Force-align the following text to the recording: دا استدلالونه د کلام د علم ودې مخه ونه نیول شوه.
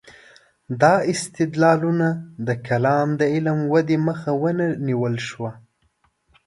دا 0.81 0.93
استدلالونه 1.13 2.07
د 2.47 2.49
کلام 2.67 3.07
د 3.19 3.21
علم 3.33 3.59
ودې 3.71 3.97
مخه 4.07 4.31
ونه 4.41 4.65
نیول 4.87 5.15
شوه. 5.27 5.51